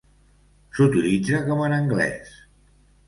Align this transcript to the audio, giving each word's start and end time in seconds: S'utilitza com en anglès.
S'utilitza 0.77 1.43
com 1.49 1.61
en 1.67 1.77
anglès. 1.77 2.33